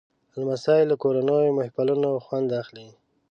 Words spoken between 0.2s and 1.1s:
لمسی له